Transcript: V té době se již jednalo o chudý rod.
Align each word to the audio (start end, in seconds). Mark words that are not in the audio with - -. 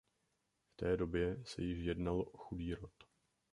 V 0.73 0.75
té 0.75 0.97
době 0.97 1.37
se 1.43 1.61
již 1.61 1.77
jednalo 1.79 2.23
o 2.23 2.37
chudý 2.37 2.73
rod. 2.73 2.93